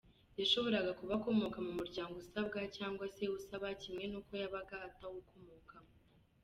[0.39, 5.93] Yashoboraga kuba akomoka mu muryango usabwa cyangwa se usaba, kimwe n’uko yabaga atawukomokamo.